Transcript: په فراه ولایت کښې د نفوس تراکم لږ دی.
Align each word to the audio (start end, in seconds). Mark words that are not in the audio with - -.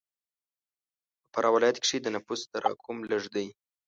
په 1.31 1.31
فراه 1.33 1.53
ولایت 1.55 1.77
کښې 1.83 1.97
د 2.01 2.07
نفوس 2.15 2.41
تراکم 2.53 2.97
لږ 3.11 3.23
دی. 3.35 3.47